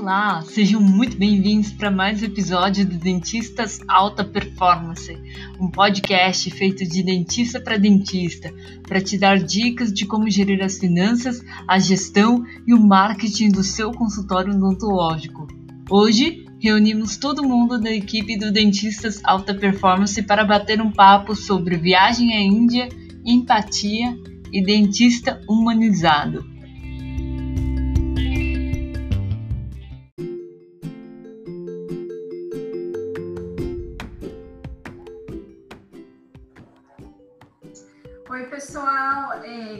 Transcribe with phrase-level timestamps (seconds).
[0.00, 5.14] Olá, sejam muito bem-vindos para mais um episódio do Dentistas Alta Performance,
[5.60, 8.50] um podcast feito de dentista para dentista,
[8.88, 13.62] para te dar dicas de como gerir as finanças, a gestão e o marketing do
[13.62, 15.46] seu consultório odontológico.
[15.90, 21.76] Hoje, reunimos todo mundo da equipe do Dentistas Alta Performance para bater um papo sobre
[21.76, 22.88] viagem à Índia,
[23.22, 24.16] empatia
[24.50, 26.49] e dentista humanizado.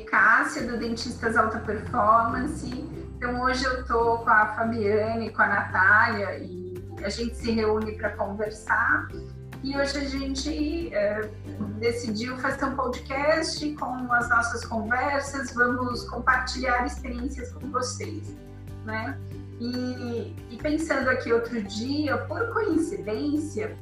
[0.08, 2.68] Cássia do Dentistas Alta Performance.
[3.16, 7.92] Então, hoje eu tô com a Fabiane, com a Natália e a gente se reúne
[7.92, 9.08] para conversar.
[9.62, 11.28] E hoje a gente é,
[11.78, 18.34] decidiu fazer um podcast com as nossas conversas, vamos compartilhar experiências com vocês,
[18.86, 19.18] né?
[19.60, 23.76] E, e pensando aqui outro dia, por coincidência,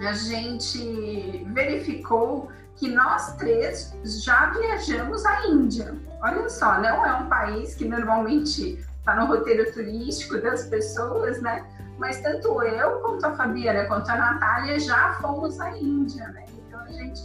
[0.00, 5.94] a gente verificou que nós três já viajamos à Índia.
[6.22, 11.64] Olha só, não é um país que normalmente está no roteiro turístico das pessoas, né?
[11.98, 16.44] Mas tanto eu quanto a Fabiana quanto a Natália já fomos à Índia, né?
[16.66, 17.22] Então a gente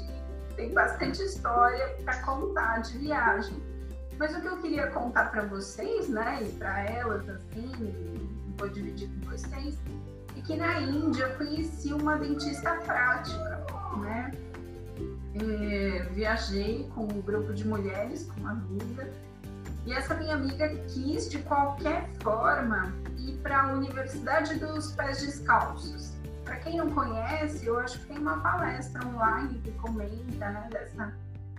[0.55, 3.61] tem bastante história para contar de viagem.
[4.17, 9.09] Mas o que eu queria contar para vocês, né, e para elas assim, vou dividir
[9.09, 9.75] com vocês,
[10.38, 13.65] é que na Índia eu conheci uma dentista prática,
[13.97, 14.31] né?
[15.35, 19.09] É, viajei com um grupo de mulheres, com uma amiga,
[19.85, 26.13] e essa minha amiga quis, de qualquer forma, ir para a Universidade dos Pés Descalços.
[26.43, 31.13] Para quem não conhece, eu acho que tem uma palestra online que comenta né, dessa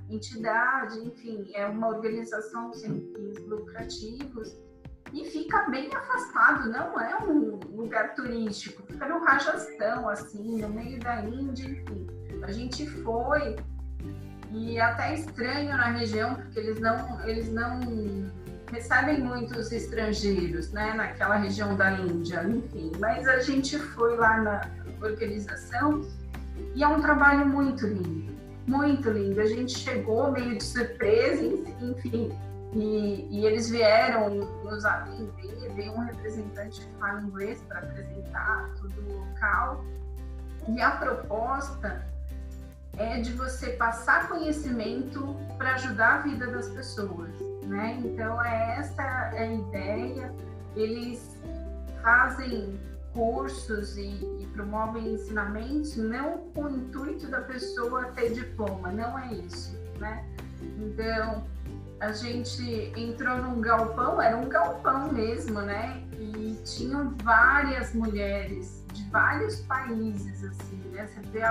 [0.08, 4.56] entidade, enfim, é uma organização sem fins lucrativos
[5.12, 10.98] e fica bem afastado, não é um lugar turístico, fica no Rajastão, assim, no meio
[11.00, 12.06] da Índia, enfim.
[12.42, 13.56] A gente foi
[14.52, 17.80] e até estranho na região, porque eles não, eles não
[18.70, 22.92] recebem muitos estrangeiros, né, naquela região da Índia, enfim.
[22.98, 24.60] Mas a gente foi lá na
[25.00, 26.02] organização
[26.74, 28.34] e é um trabalho muito lindo,
[28.66, 29.40] muito lindo.
[29.40, 31.42] A gente chegou meio de surpresa,
[31.80, 32.30] enfim,
[32.74, 34.30] e, e eles vieram
[34.64, 39.84] nos atender, veio um representante que fala inglês para apresentar tudo local.
[40.68, 42.11] E a proposta
[42.96, 47.30] é de você passar conhecimento para ajudar a vida das pessoas,
[47.64, 47.98] né?
[48.04, 50.32] Então é essa a ideia.
[50.76, 51.36] Eles
[52.02, 52.78] fazem
[53.12, 54.08] cursos e,
[54.40, 60.24] e, promovem ensinamentos não com o intuito da pessoa ter diploma, não é isso, né?
[60.78, 61.44] Então
[62.00, 66.02] a gente entrou num galpão, era um galpão mesmo, né?
[66.18, 71.06] E tinham várias mulheres de vários países, assim, né?
[71.06, 71.42] Você vê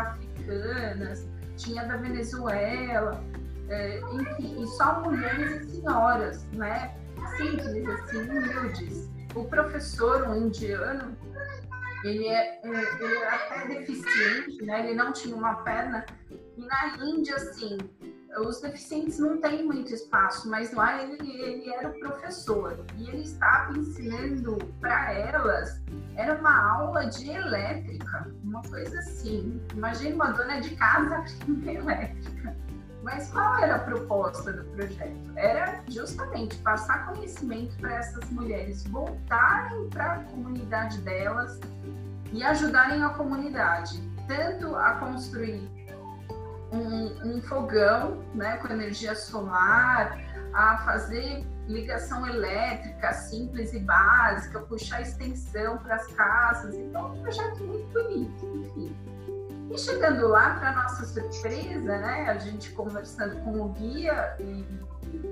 [0.41, 3.23] africanas, tinha da Venezuela,
[3.69, 6.95] é, enfim, e só mulheres e senhoras, né?
[7.37, 9.09] Simples, assim, humildes.
[9.35, 11.15] O professor, um indiano,
[12.03, 14.85] ele é, é, ele é até deficiente, né?
[14.85, 16.05] Ele não tinha uma perna.
[16.57, 17.77] E na Índia, assim,
[18.39, 23.23] os deficientes não têm muito espaço, mas lá ele, ele era o professor e ele
[23.23, 25.81] estava ensinando para elas,
[26.15, 29.61] era uma aula de elétrica, uma coisa assim.
[29.73, 31.25] Imagina uma dona de casa
[31.65, 32.55] elétrica.
[33.03, 35.17] Mas qual era a proposta do projeto?
[35.35, 41.59] Era justamente passar conhecimento para essas mulheres voltarem para a comunidade delas
[42.31, 45.67] e ajudarem a comunidade, tanto a construir
[46.71, 50.17] um, um fogão né, com energia solar,
[50.53, 56.75] a fazer ligação elétrica simples e básica, puxar extensão para as casas.
[56.75, 58.95] Então, um projeto muito bonito, enfim.
[59.73, 64.35] E chegando lá, para nossa surpresa, né, a gente conversando com o guia,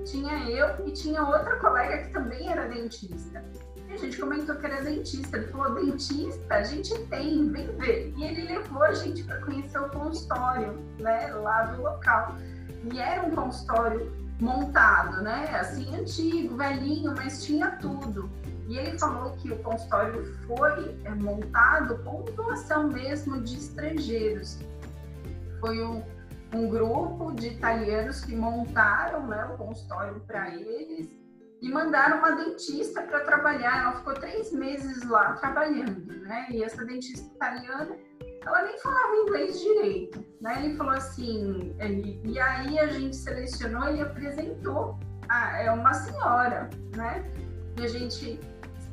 [0.06, 3.44] tinha eu e tinha outra colega que também era dentista.
[3.92, 5.36] A gente comentou que era dentista.
[5.36, 8.14] Ele falou: dentista, a gente tem, vem ver.
[8.16, 12.36] E ele levou a gente para conhecer o consultório, né, lá do local.
[12.92, 14.10] E era um consultório
[14.40, 18.30] montado, né, assim, antigo, velhinho, mas tinha tudo.
[18.68, 24.58] E ele falou que o consultório foi é, montado com doação mesmo de estrangeiros.
[25.58, 26.02] Foi um,
[26.54, 31.19] um grupo de italianos que montaram né, o consultório para eles
[31.60, 33.82] e mandaram uma dentista para trabalhar.
[33.82, 36.46] Ela ficou três meses lá trabalhando, né?
[36.50, 37.96] E essa dentista italiana,
[38.44, 40.64] ela nem falava inglês direito, né?
[40.64, 44.98] Ele falou assim, ele, e aí a gente selecionou e apresentou
[45.28, 47.24] a, é uma senhora, né?
[47.78, 48.40] E a gente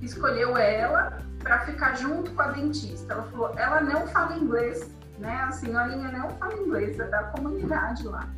[0.01, 3.13] escolheu ela para ficar junto com a dentista.
[3.13, 5.33] Ela falou, ela não fala inglês, né?
[5.35, 8.29] A senhorinha não fala inglês, é da comunidade lá.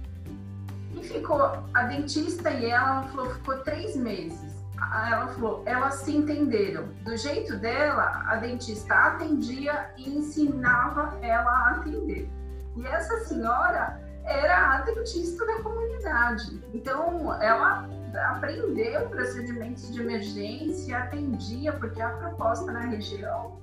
[0.96, 1.42] E ficou,
[1.74, 4.60] a dentista e ela, ela falou, ficou três meses.
[4.78, 6.88] Ela falou, elas se entenderam.
[7.04, 12.30] Do jeito dela, a dentista atendia e ensinava ela a atender.
[12.78, 16.62] E essa senhora era a dentista da comunidade.
[16.74, 17.88] Então, ela
[18.32, 23.60] aprendeu procedimentos de emergência, atendia, porque a proposta na região,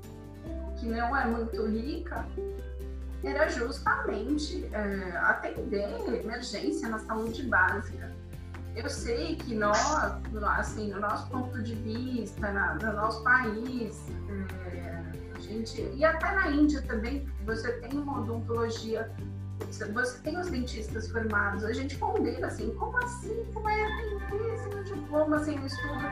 [0.77, 2.27] que não é muito rica,
[3.27, 5.89] era justamente é, atender
[6.23, 8.15] emergência na saúde básica.
[8.75, 9.79] Eu sei que nós,
[10.59, 14.05] assim, no nosso ponto de vista, na, no nosso país,
[14.71, 15.03] é,
[15.35, 19.11] a gente, e até na Índia também, você tem uma odontologia
[19.93, 23.45] você tem os dentistas formados, a gente pondera assim, como assim?
[23.53, 26.05] Como é atender sem o diploma, sem o estudo?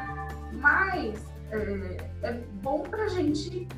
[0.55, 2.33] Mas é, é
[2.63, 3.69] bom para a gente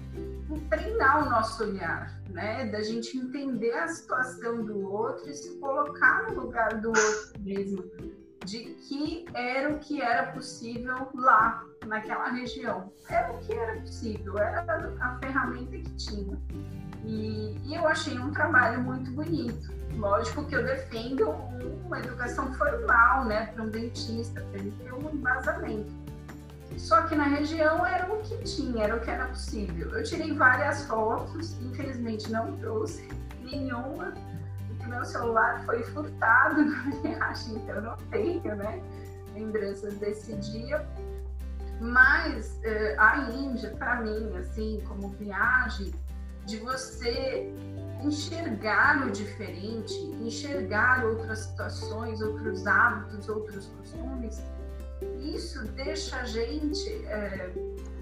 [0.69, 2.67] treinar o nosso olhar, né?
[2.67, 7.85] Da gente entender a situação do outro e se colocar no lugar do outro mesmo,
[8.45, 12.93] de que era o que era possível lá, naquela região.
[13.09, 14.63] Era o que era possível, era
[15.01, 16.39] a ferramenta que tinha.
[17.05, 19.75] E, e eu achei um trabalho muito bonito.
[19.97, 21.31] Lógico que eu defendo
[21.87, 26.06] uma educação formal, né, para um dentista, para ele ter um embasamento.
[26.77, 29.91] Só que na região era o que tinha, era o que era possível.
[29.91, 33.09] Eu tirei várias fotos, infelizmente não trouxe
[33.41, 34.13] nenhuma,
[34.69, 38.83] porque meu celular foi furtado na viagem, então não tenho, né,
[39.35, 40.87] lembranças desse dia.
[41.81, 45.93] Mas eh, a Índia, para mim, assim, como viagem,
[46.47, 47.53] de você
[48.03, 54.43] enxergar o diferente, enxergar outras situações, outros hábitos, outros costumes,
[55.21, 57.51] isso deixa a gente, é,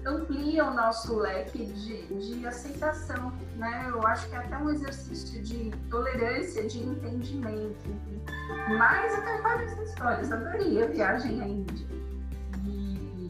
[0.05, 3.87] amplia o nosso leque de, de aceitação, né?
[3.89, 7.75] Eu acho que é até um exercício de tolerância, de entendimento.
[8.77, 11.87] Mas eu tenho várias histórias, adorei a viagem à Índia.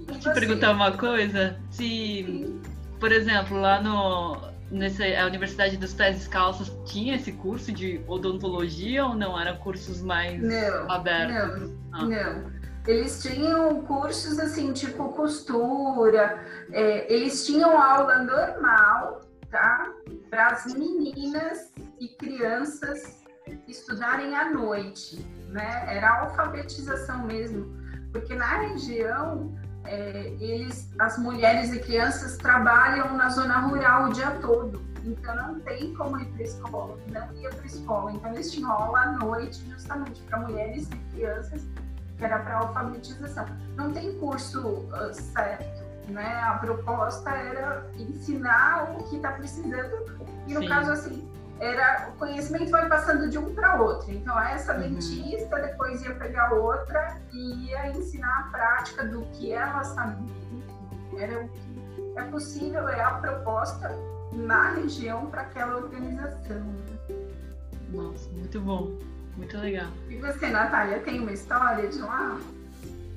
[0.08, 2.62] Deixa eu te perguntar uma coisa, se, Sim.
[3.00, 9.06] por exemplo, lá no nessa a Universidade dos Pés Descalços tinha esse curso de odontologia
[9.06, 9.40] ou não?
[9.40, 11.70] Eram cursos mais não, abertos?
[11.70, 12.06] Não, ah.
[12.06, 12.66] não.
[12.88, 16.40] Eles tinham cursos assim, tipo costura,
[16.72, 19.92] é, eles tinham aula normal, tá?
[20.30, 23.24] Para as meninas e crianças
[23.68, 25.96] estudarem à noite, né?
[25.96, 27.66] Era alfabetização mesmo,
[28.12, 29.56] porque na região
[29.86, 35.60] é, eles, as mulheres e crianças trabalham na zona rural o dia todo, então não
[35.62, 38.12] tem como ir para escola, não ia para escola.
[38.12, 41.66] Então eles tinham aula à noite, justamente para mulheres e crianças,
[42.18, 43.46] que era para alfabetização.
[43.76, 46.42] Não tem curso uh, certo, né?
[46.42, 50.68] A proposta era ensinar o que está precisando, e no Sim.
[50.68, 51.30] caso assim,
[51.60, 54.12] era o conhecimento vai passando de um para outro.
[54.12, 54.82] Então, essa uhum.
[54.82, 60.36] dentista depois ia pegar outra e ia ensinar a prática do que ela sabia.
[61.18, 63.90] Era o que é possível, é a proposta
[64.34, 66.76] na região para aquela organização.
[67.90, 68.98] Nossa, muito bom,
[69.38, 69.88] muito legal.
[70.10, 72.40] E você, Natália, tem uma história de lá?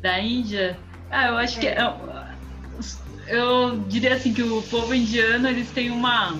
[0.00, 0.78] Da Índia?
[1.10, 1.60] Ah, eu acho é.
[1.60, 6.38] que eu, eu diria assim que o povo indiano eles têm uma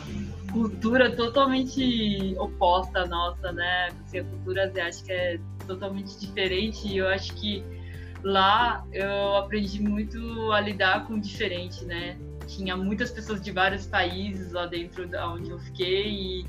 [0.52, 3.88] cultura totalmente oposta à nossa, né?
[4.04, 7.62] Assim, a cultura asiática é totalmente diferente e eu acho que
[8.22, 12.18] lá eu aprendi muito a lidar com o diferente, né?
[12.46, 16.46] Tinha muitas pessoas de vários países lá dentro da onde eu fiquei e,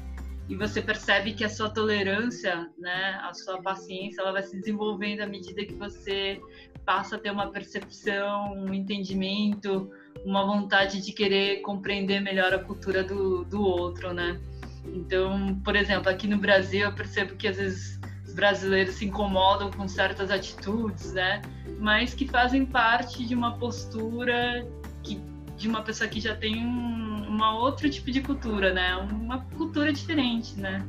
[0.49, 5.21] e você percebe que a sua tolerância, né, a sua paciência, ela vai se desenvolvendo
[5.21, 6.41] à medida que você
[6.83, 9.91] passa a ter uma percepção, um entendimento,
[10.25, 14.41] uma vontade de querer compreender melhor a cultura do, do outro, né?
[14.85, 19.69] Então, por exemplo, aqui no Brasil eu percebo que às vezes os brasileiros se incomodam
[19.69, 21.43] com certas atitudes, né?
[21.77, 24.67] Mas que fazem parte de uma postura
[25.03, 25.21] que,
[25.55, 27.08] de uma pessoa que já tem um
[27.39, 28.95] uma outro tipo de cultura, né?
[28.97, 30.85] Uma cultura diferente, né?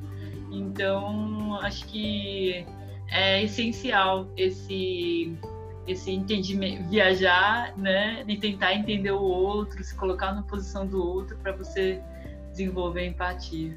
[0.51, 2.67] Então, acho que
[3.09, 5.33] é essencial esse
[5.87, 11.37] esse entendimento, viajar, né, e tentar entender o outro, se colocar na posição do outro
[11.39, 12.01] para você
[12.51, 13.77] desenvolver empatia.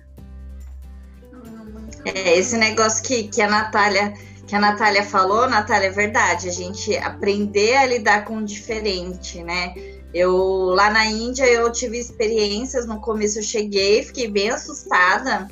[2.06, 4.14] É, esse negócio que, que a Natália
[4.46, 6.50] que a Natália falou, Natália, é verdade.
[6.50, 9.74] A gente aprender a lidar com o diferente, né?
[10.14, 10.36] Eu
[10.76, 12.86] lá na Índia eu tive experiências.
[12.86, 15.48] No começo eu cheguei, fiquei bem assustada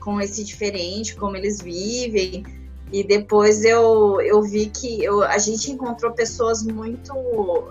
[0.00, 2.44] com esse diferente, como eles vivem.
[2.92, 7.14] E depois eu, eu vi que eu, a gente encontrou pessoas muito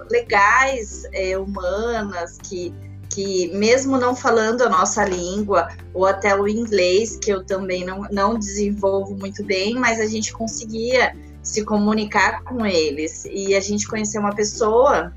[0.10, 2.74] legais, é, humanas, que,
[3.10, 8.04] que mesmo não falando a nossa língua, ou até o inglês, que eu também não,
[8.10, 13.26] não desenvolvo muito bem, mas a gente conseguia se comunicar com eles.
[13.30, 15.14] E a gente conheceu uma pessoa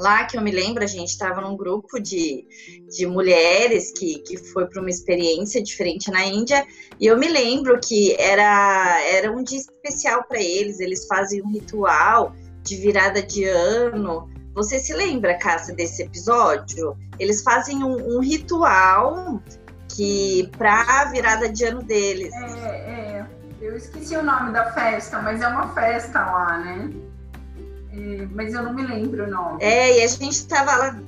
[0.00, 2.46] lá que eu me lembro, a gente estava num grupo de,
[2.88, 6.66] de mulheres que, que foi para uma experiência diferente na Índia,
[6.98, 11.52] e eu me lembro que era, era um dia especial para eles, eles fazem um
[11.52, 14.28] ritual de virada de ano.
[14.54, 16.96] Você se lembra, Cássia, desse episódio?
[17.18, 19.40] Eles fazem um, um ritual
[19.94, 22.32] que para a virada de ano deles.
[22.34, 23.26] É, é,
[23.60, 26.90] eu esqueci o nome da festa, mas é uma festa lá, né?
[28.32, 29.62] Mas eu não me lembro o nome.
[29.62, 31.00] É, e a gente estava lá.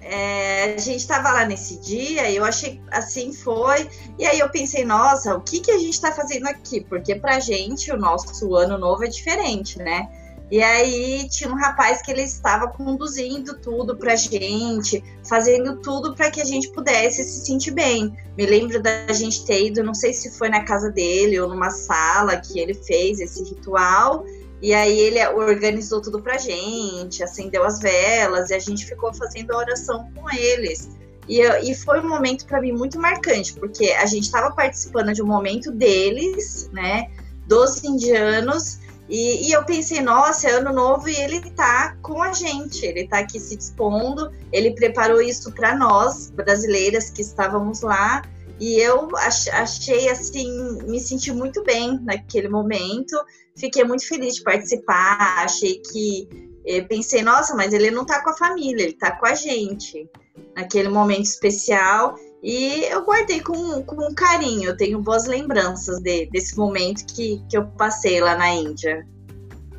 [0.00, 3.88] É, a gente estava lá nesse dia e eu achei assim foi.
[4.18, 6.82] E aí eu pensei, nossa, o que, que a gente está fazendo aqui?
[6.82, 10.08] Porque pra gente o nosso ano novo é diferente, né?
[10.50, 16.30] E aí tinha um rapaz que ele estava conduzindo tudo pra gente, fazendo tudo para
[16.30, 18.14] que a gente pudesse se sentir bem.
[18.36, 21.70] Me lembro da gente ter ido, não sei se foi na casa dele ou numa
[21.70, 24.24] sala que ele fez esse ritual.
[24.62, 29.52] E aí ele organizou tudo pra gente, acendeu as velas e a gente ficou fazendo
[29.52, 30.88] a oração com eles.
[31.28, 35.22] E, e foi um momento para mim muito marcante, porque a gente estava participando de
[35.22, 37.10] um momento deles, né,
[37.46, 42.32] dos indianos, e, e, eu pensei, nossa, é ano novo e ele tá com a
[42.32, 48.22] gente, ele tá aqui se dispondo, ele preparou isso para nós, brasileiras que estávamos lá,
[48.60, 53.16] e eu achei assim, me senti muito bem naquele momento,
[53.56, 56.28] fiquei muito feliz de participar, achei que
[56.66, 60.08] eh, pensei, nossa, mas ele não tá com a família, ele tá com a gente
[60.56, 62.14] naquele momento especial.
[62.42, 67.56] E eu guardei com, com carinho, eu tenho boas lembranças de, desse momento que, que
[67.56, 69.06] eu passei lá na Índia.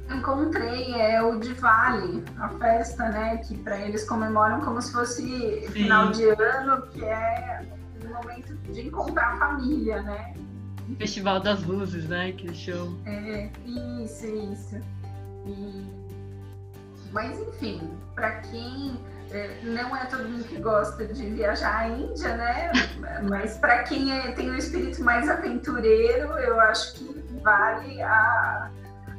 [0.10, 6.12] Encontrei é o Diwali, a festa, né, que para eles comemoram como se fosse final
[6.12, 7.66] de ano, que é
[8.16, 10.34] momento de encontrar a família, né?
[10.98, 12.32] Festival das Luzes, né?
[12.34, 12.98] Que show.
[13.06, 14.82] É, isso, isso.
[15.46, 16.06] E...
[17.12, 17.82] Mas enfim,
[18.14, 19.00] para quem
[19.32, 22.72] é, não é todo mundo que gosta de viajar à Índia, né?
[23.28, 28.72] Mas para quem é, tem um espírito mais aventureiro, eu acho que vale a,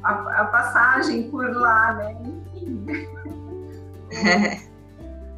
[0.03, 2.17] a, a passagem por lá, né?
[2.55, 2.85] Enfim.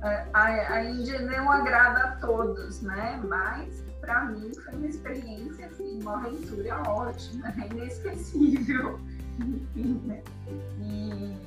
[0.01, 3.19] a, a Índia não agrada a todos, né?
[3.27, 7.67] Mas para mim foi uma experiência, assim, uma aventura ótima, né?
[7.71, 8.99] inesquecível.
[10.81, 11.37] E,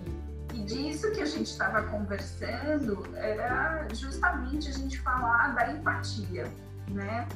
[0.55, 6.47] e disso que a gente estava conversando era justamente a gente falar da empatia,
[6.89, 7.27] né?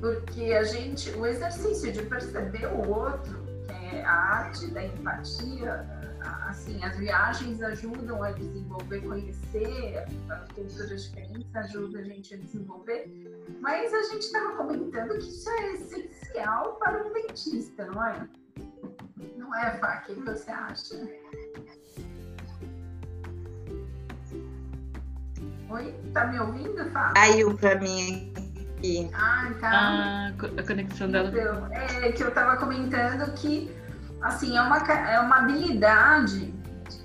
[0.00, 5.86] Porque a gente, o exercício de perceber o outro, que é a arte da empatia,
[6.50, 13.10] assim, as viagens ajudam a desenvolver, conhecer as culturas diferentes, ajuda a gente a desenvolver.
[13.60, 18.28] Mas a gente estava comentando que isso é essencial para um dentista, não é?
[19.36, 20.04] Não é, Fá?
[20.08, 20.94] O que você acha?
[25.70, 25.94] Oi?
[26.12, 27.12] Tá me ouvindo, Fá?
[27.12, 28.32] Caiu para mim
[28.76, 29.10] aqui.
[29.14, 29.70] Ah, tá.
[29.72, 30.28] Ah,
[30.58, 31.28] a conexão dela.
[31.28, 33.70] Então, é que eu estava comentando que
[34.22, 36.54] assim, é uma, é uma habilidade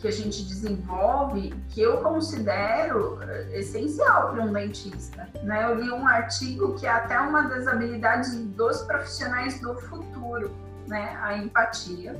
[0.01, 5.29] que a gente desenvolve que eu considero eh, essencial para um dentista.
[5.43, 5.63] Né?
[5.63, 10.51] Eu li um artigo que é até uma das habilidades dos profissionais do futuro,
[10.87, 11.17] né?
[11.21, 12.19] a empatia.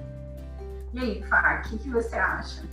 [0.94, 2.64] E aí, Fá, o que, que você acha?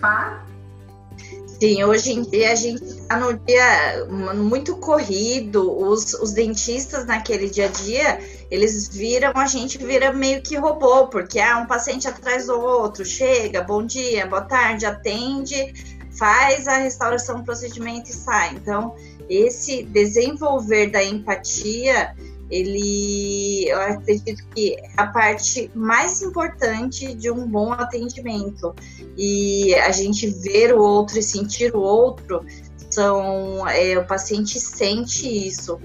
[0.00, 0.44] Fá?
[1.60, 7.50] Sim, hoje em dia a gente está no dia muito corrido, os, os dentistas naquele
[7.50, 8.18] dia a dia,
[8.50, 12.58] eles viram, a gente vira meio que robô, porque há ah, um paciente atrás do
[12.58, 15.74] outro, chega, bom dia, boa tarde, atende,
[16.16, 18.54] faz a restauração do procedimento e sai.
[18.54, 18.94] Então,
[19.28, 22.16] esse desenvolver da empatia,
[22.50, 28.74] ele, eu acredito que é a parte mais importante de um bom atendimento.
[29.16, 32.44] E a gente ver o outro e sentir o outro,
[32.90, 35.78] são, é, o paciente sente isso.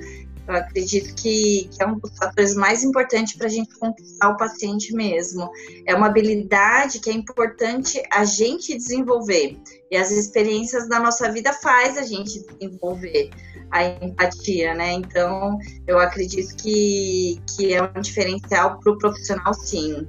[0.48, 4.38] Eu acredito que, que, é um dos fatores mais importantes para a gente conquistar o
[4.38, 5.50] paciente mesmo.
[5.88, 9.58] É uma habilidade que é importante a gente desenvolver.
[9.90, 13.32] E as experiências da nossa vida faz a gente desenvolver
[13.76, 14.94] a empatia, né?
[14.94, 20.08] Então, eu acredito que, que é um diferencial para o profissional, sim.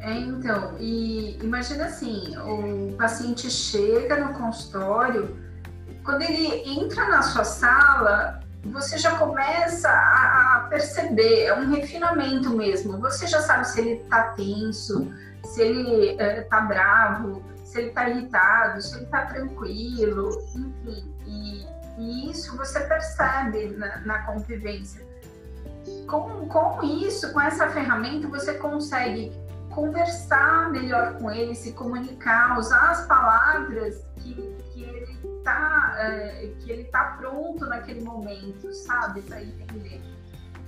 [0.00, 5.36] É, então, e imagina assim, o paciente chega no consultório,
[6.04, 12.50] quando ele entra na sua sala, você já começa a, a perceber, é um refinamento
[12.50, 13.00] mesmo.
[13.00, 15.12] Você já sabe se ele está tenso,
[15.44, 21.15] se ele está é, bravo, se ele está irritado, se ele está tranquilo, enfim.
[21.98, 25.06] E, isso você percebe na, na convivência.
[26.08, 29.32] Com, com isso, com essa ferramenta, você consegue
[29.70, 34.34] conversar melhor com ele, se comunicar, usar as palavras que,
[34.72, 40.00] que ele está é, que ele tá pronto naquele momento, sabe, para entender.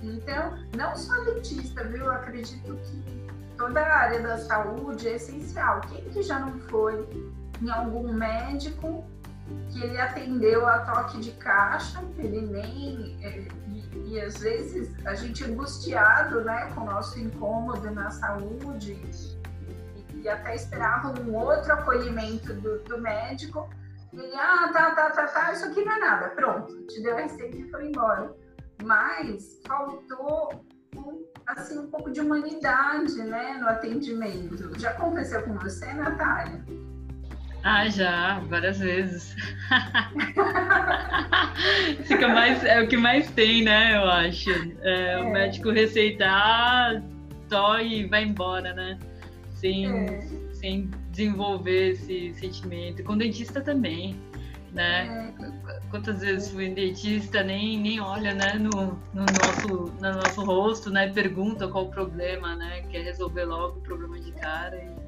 [0.01, 2.05] Então, não só dentista, viu?
[2.05, 5.81] Eu acredito que toda a área da saúde é essencial.
[5.81, 7.07] Quem que já não foi
[7.61, 9.03] em algum médico
[9.69, 13.17] que ele atendeu a toque de caixa, ele nem.
[13.23, 18.93] É, e, e, às vezes a gente angustiado né, com o nosso incômodo na saúde
[18.93, 23.69] e, e até esperava um outro acolhimento do, do médico.
[24.11, 27.21] Ele, ah, tá, tá, tá, tá, isso aqui não é nada, pronto, te deu a
[27.21, 28.33] receita e foi embora.
[28.83, 30.65] Mas faltou
[30.95, 34.77] um, assim, um pouco de humanidade né, no atendimento.
[34.79, 36.63] Já aconteceu com você, Natália?
[37.63, 39.35] Ah, já, várias vezes.
[42.05, 43.97] Fica mais, é o que mais tem, né?
[43.97, 44.49] Eu acho.
[44.81, 45.17] É, é.
[45.19, 47.03] O médico receitar,
[47.49, 48.97] só e vai embora, né?
[49.55, 50.21] Sem, é.
[50.53, 53.03] sem desenvolver esse sentimento.
[53.03, 54.15] Com dentista também,
[54.71, 55.33] né?
[55.37, 55.79] É.
[55.89, 58.53] Quantas vezes fui em dentista, nem, nem olha, né?
[58.53, 61.09] No, no, nosso, no nosso rosto, né?
[61.09, 62.83] Pergunta qual o problema, né?
[62.89, 64.77] Quer resolver logo o problema de cara.
[64.77, 64.98] E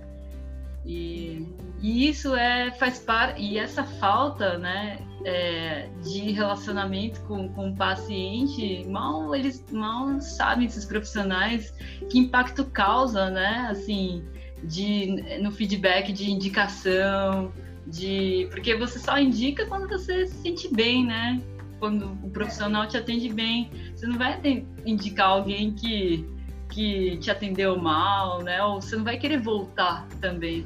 [0.85, 1.47] e,
[1.81, 7.75] e isso é, faz parte, e essa falta né, é, de relacionamento com, com o
[7.75, 11.73] paciente, mal eles mal sabem esses profissionais
[12.09, 13.67] que impacto causa, né?
[13.69, 14.23] Assim,
[14.63, 17.51] de, no feedback de indicação,
[17.85, 21.41] de porque você só indica quando você se sente bem, né?
[21.79, 24.39] Quando o profissional te atende bem, você não vai
[24.85, 26.27] indicar alguém que
[26.71, 28.63] que te atendeu mal, né?
[28.63, 30.65] Ou você não vai querer voltar também,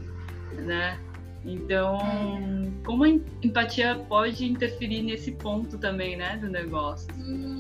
[0.53, 0.97] né?
[1.43, 1.99] Então,
[2.83, 7.07] como a empatia pode interferir nesse ponto também, né, do negócio?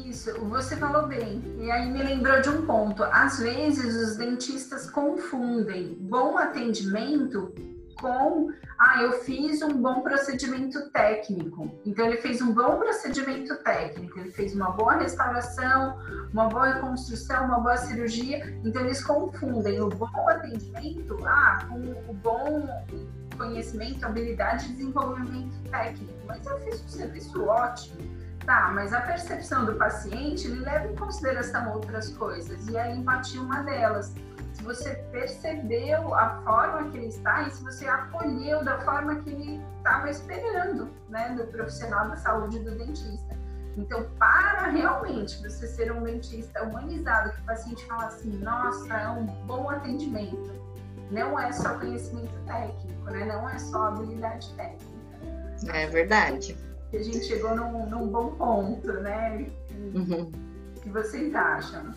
[0.07, 1.43] Isso, você falou bem.
[1.59, 3.03] E aí me lembrou de um ponto.
[3.03, 7.53] Às vezes os dentistas confundem bom atendimento
[7.99, 11.71] com, ah, eu fiz um bom procedimento técnico.
[11.85, 15.97] Então, ele fez um bom procedimento técnico, ele fez uma boa restauração,
[16.31, 18.59] uma boa reconstrução, uma boa cirurgia.
[18.63, 21.79] Então, eles confundem o bom atendimento ah, com
[22.09, 22.67] o bom
[23.37, 26.13] conhecimento, habilidade e desenvolvimento técnico.
[26.27, 28.15] Mas eu fiz um serviço ótimo.
[28.45, 33.39] Tá, mas a percepção do paciente ele leva em consideração outras coisas, e a empatia
[33.39, 34.13] é uma delas
[34.55, 39.29] se você percebeu a forma que ele está e se você acolheu da forma que
[39.29, 43.35] ele estava esperando, né, do profissional da saúde do dentista.
[43.75, 49.09] Então, para realmente você ser um dentista humanizado, que o paciente fala assim, nossa, é
[49.09, 50.53] um bom atendimento,
[51.11, 53.25] não é só conhecimento técnico, né?
[53.25, 54.85] Não é só habilidade técnica.
[55.73, 56.57] É verdade.
[56.89, 59.47] Que a gente chegou num, num bom ponto, né?
[59.93, 60.31] Uhum.
[60.77, 61.93] O que vocês acham?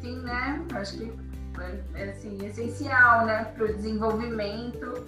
[0.00, 0.64] Sim, né?
[0.74, 1.12] Acho que
[1.94, 5.06] é, assim, essencial, né, para o desenvolvimento,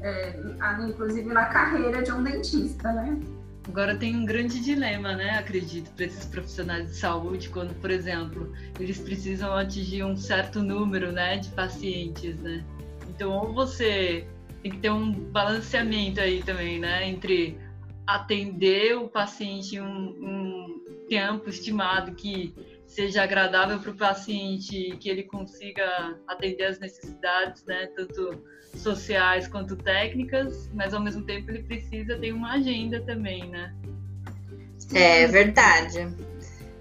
[0.00, 0.36] é,
[0.80, 3.20] inclusive na carreira de um dentista, né?
[3.68, 5.38] Agora tem um grande dilema, né?
[5.38, 11.12] Acredito, para esses profissionais de saúde, quando, por exemplo, eles precisam atingir um certo número,
[11.12, 12.64] né, de pacientes, né?
[13.08, 14.26] Então, ou você
[14.62, 17.56] tem que ter um balanceamento aí também, né, entre
[18.04, 22.52] atender o paciente em um, um tempo estimado que
[22.94, 28.42] seja agradável para o paciente, que ele consiga atender as necessidades, né, tanto
[28.76, 33.74] sociais quanto técnicas, mas ao mesmo tempo ele precisa ter uma agenda também, né?
[34.92, 36.08] É verdade.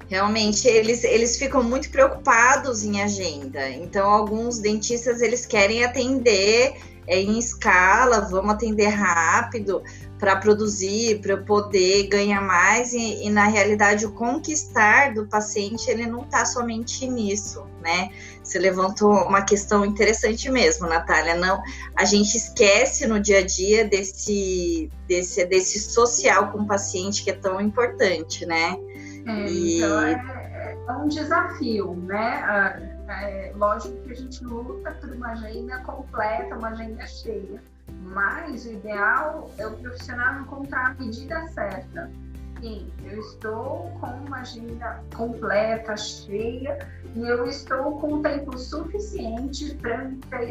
[0.10, 3.70] Realmente eles, eles ficam muito preocupados em agenda.
[3.70, 6.76] Então alguns dentistas eles querem atender
[7.08, 9.82] é, em escala, vamos atender rápido,
[10.22, 16.06] para produzir, para poder ganhar mais e, e, na realidade o conquistar do paciente ele
[16.06, 18.12] não está somente nisso, né?
[18.44, 21.34] Você levantou uma questão interessante mesmo, Natália.
[21.34, 21.60] Não,
[21.96, 27.32] a gente esquece no dia a dia desse desse desse social com o paciente que
[27.32, 28.78] é tão importante, né?
[29.26, 29.78] É, e...
[29.78, 33.02] Então é, é um desafio, né?
[33.10, 37.60] É, lógico que a gente luta por uma agenda completa, uma agenda cheia
[38.04, 42.12] mas o ideal é o profissional encontrar a medida certa.
[42.60, 46.78] Sim, eu estou com uma agenda completa, cheia,
[47.16, 50.44] e eu estou com tempo suficiente para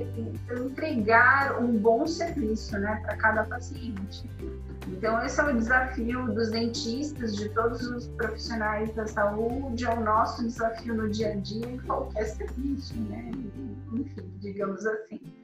[0.60, 4.28] entregar um bom serviço né, para cada paciente.
[4.88, 10.00] Então, esse é o desafio dos dentistas, de todos os profissionais da saúde, é o
[10.00, 13.30] nosso desafio no dia a dia em qualquer serviço, né?
[13.92, 15.39] Enfim, digamos assim.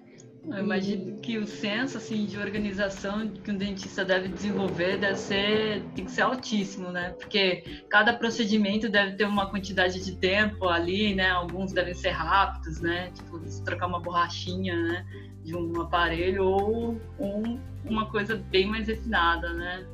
[0.48, 5.82] Eu imagino que o senso assim de organização que um dentista deve desenvolver deve ser
[5.94, 7.10] tem que ser altíssimo, né?
[7.18, 11.30] Porque cada procedimento deve ter uma quantidade de tempo ali, né?
[11.30, 13.10] Alguns devem ser rápidos, né?
[13.10, 15.06] Tipo, trocar uma borrachinha, né?
[15.42, 19.84] De um aparelho ou um, uma coisa bem mais refinada, né?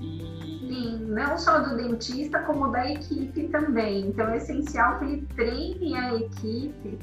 [0.00, 0.42] E...
[0.68, 4.08] Sim, não só do dentista, como da equipe também.
[4.08, 6.98] Então é essencial que ele treine a equipe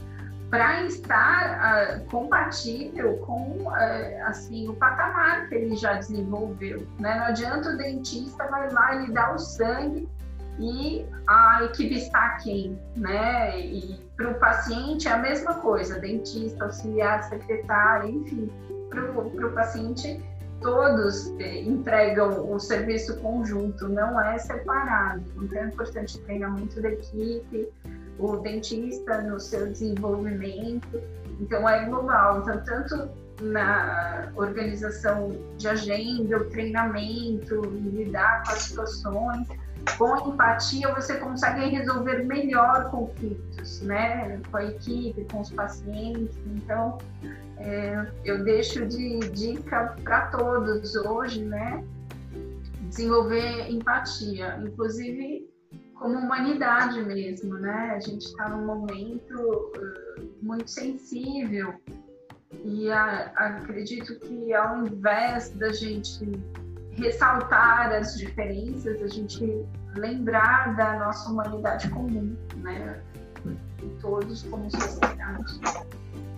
[0.50, 6.88] para estar uh, compatível com uh, assim o patamar que ele já desenvolveu.
[7.00, 7.16] Né?
[7.16, 10.10] Não adianta o dentista vai lá e dar o sangue
[10.60, 13.58] e a equipe está quem, né?
[13.62, 18.52] E para o paciente é a mesma coisa, dentista, auxiliar, secretário, enfim,
[18.90, 20.22] para o paciente
[20.62, 25.24] todos eh, entregam o serviço conjunto, não é separado.
[25.42, 27.70] Então é importante o treinamento da equipe,
[28.20, 31.02] o dentista no seu desenvolvimento.
[31.40, 32.42] Então, é global.
[32.42, 33.10] Então, tanto
[33.42, 39.48] na organização de agenda, o treinamento, lidar com as situações,
[39.98, 44.42] com empatia você consegue resolver melhor conflitos, né?
[44.52, 46.38] Com a equipe, com os pacientes.
[46.48, 46.98] Então,
[47.58, 51.84] é, eu deixo de dica para todos hoje, né?
[52.90, 54.60] Desenvolver empatia.
[54.64, 55.50] Inclusive,
[56.00, 57.94] como humanidade mesmo, né?
[57.96, 59.72] A gente está num momento
[60.42, 61.74] muito sensível
[62.64, 66.26] e a, acredito que ao invés da gente
[66.92, 73.02] ressaltar as diferenças, a gente lembrar da nossa humanidade comum, né?
[74.02, 75.60] Todos como sociedade.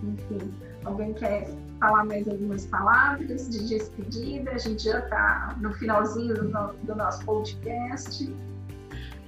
[0.02, 0.52] Enfim,
[0.84, 1.48] alguém quer
[1.78, 4.52] falar mais algumas palavras de despedida?
[4.52, 8.32] A gente já está no finalzinho do, do nosso podcast.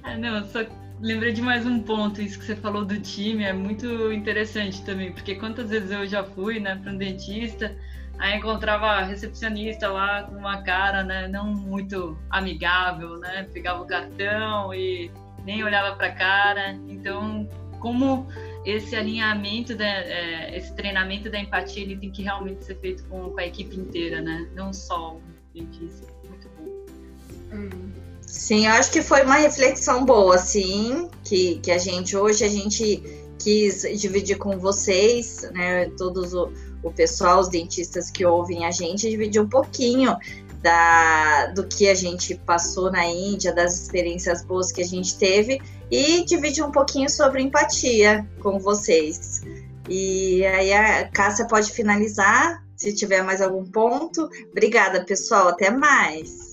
[0.05, 0.59] É, não, só
[1.01, 5.11] lembrei de mais um ponto, isso que você falou do time é muito interessante também,
[5.11, 7.75] porque quantas vezes eu já fui, né, para um dentista,
[8.19, 13.87] aí encontrava a recepcionista lá com uma cara, né, não muito amigável, né, pegava o
[13.87, 15.11] cartão e
[15.43, 18.27] nem olhava para a cara, então como
[18.63, 23.29] esse alinhamento, da, é, esse treinamento da empatia, ele tem que realmente ser feito com,
[23.31, 25.21] com a equipe inteira, né, não só o
[25.53, 27.55] dentista, muito bom.
[27.55, 28.04] Hum.
[28.37, 32.49] Sim, eu acho que foi uma reflexão boa, sim, que, que a gente hoje a
[32.49, 33.01] gente
[33.39, 36.51] quis dividir com vocês, né, todos o,
[36.83, 40.17] o pessoal, os dentistas que ouvem a gente, dividir um pouquinho
[40.61, 45.61] da, do que a gente passou na Índia, das experiências boas que a gente teve
[45.89, 49.41] e dividir um pouquinho sobre empatia com vocês.
[49.87, 54.29] E aí a Cássia pode finalizar, se tiver mais algum ponto.
[54.51, 55.47] Obrigada, pessoal.
[55.47, 56.44] Até mais.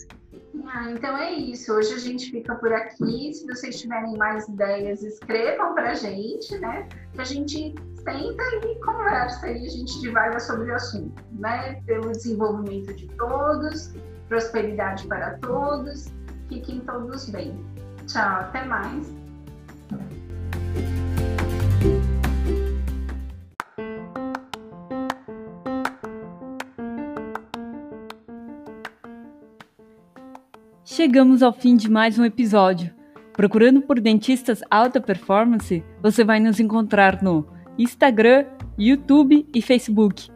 [0.74, 1.70] Ah, então é isso.
[1.70, 3.34] Hoje a gente fica por aqui.
[3.34, 6.88] Se vocês tiverem mais ideias, escrevam para a gente, né?
[7.12, 11.74] Que a gente senta e conversa e a gente divaga sobre o assunto, né?
[11.84, 13.92] Pelo desenvolvimento de todos,
[14.30, 16.10] prosperidade para todos.
[16.48, 17.54] Fiquem todos bem.
[18.06, 19.12] Tchau, até mais.
[31.02, 32.94] Chegamos ao fim de mais um episódio.
[33.32, 37.44] Procurando por dentistas alta performance, você vai nos encontrar no
[37.76, 38.44] Instagram,
[38.78, 40.30] YouTube e Facebook.